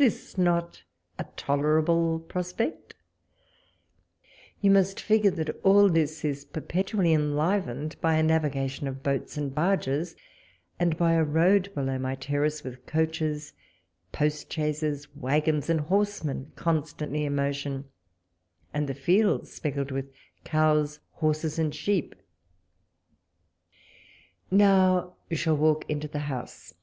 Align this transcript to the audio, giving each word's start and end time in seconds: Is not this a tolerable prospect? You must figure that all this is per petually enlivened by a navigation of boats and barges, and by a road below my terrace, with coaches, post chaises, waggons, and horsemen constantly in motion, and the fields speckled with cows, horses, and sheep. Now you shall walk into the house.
Is 0.00 0.36
not 0.36 0.72
this 0.72 0.84
a 1.20 1.24
tolerable 1.36 2.18
prospect? 2.18 2.94
You 4.60 4.72
must 4.72 4.98
figure 4.98 5.30
that 5.30 5.62
all 5.64 5.88
this 5.88 6.24
is 6.24 6.44
per 6.44 6.60
petually 6.60 7.14
enlivened 7.14 7.94
by 8.00 8.14
a 8.16 8.22
navigation 8.24 8.88
of 8.88 9.04
boats 9.04 9.36
and 9.36 9.54
barges, 9.54 10.16
and 10.80 10.96
by 10.96 11.12
a 11.12 11.22
road 11.22 11.72
below 11.72 12.00
my 12.00 12.16
terrace, 12.16 12.64
with 12.64 12.84
coaches, 12.86 13.52
post 14.10 14.50
chaises, 14.50 15.06
waggons, 15.14 15.70
and 15.70 15.82
horsemen 15.82 16.50
constantly 16.56 17.24
in 17.24 17.36
motion, 17.36 17.84
and 18.74 18.88
the 18.88 18.92
fields 18.92 19.52
speckled 19.52 19.92
with 19.92 20.12
cows, 20.42 20.98
horses, 21.12 21.60
and 21.60 21.76
sheep. 21.76 22.16
Now 24.50 25.14
you 25.30 25.36
shall 25.36 25.56
walk 25.56 25.88
into 25.88 26.08
the 26.08 26.18
house. 26.26 26.74